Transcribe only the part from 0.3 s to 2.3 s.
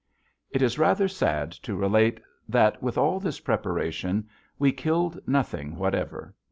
It is rather sad to relate